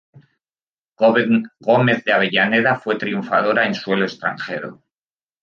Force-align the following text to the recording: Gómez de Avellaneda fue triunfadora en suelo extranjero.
Gómez 1.67 2.03
de 2.05 2.11
Avellaneda 2.11 2.73
fue 2.75 2.95
triunfadora 2.97 3.67
en 3.67 3.75
suelo 3.75 4.05
extranjero. 4.05 4.81